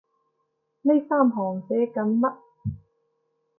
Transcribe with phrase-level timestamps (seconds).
[0.81, 2.35] 呢三行寫緊乜？